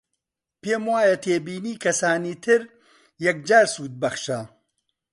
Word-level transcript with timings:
پێم 0.61 0.83
وایە 0.91 1.15
تێبینی 1.23 1.79
کەسانی 1.83 2.35
تر 2.43 2.61
یەکجار 3.25 3.65
سوودبەخشە 3.73 4.39